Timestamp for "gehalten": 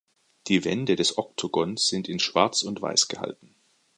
3.07-3.53